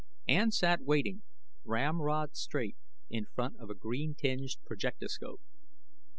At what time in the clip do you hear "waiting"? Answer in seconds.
0.81-1.21